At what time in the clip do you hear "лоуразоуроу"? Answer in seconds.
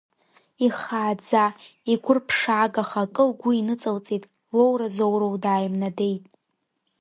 4.55-5.35